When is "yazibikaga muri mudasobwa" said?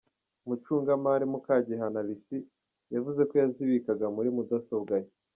3.41-4.93